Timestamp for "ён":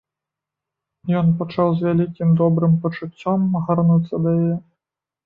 1.19-1.27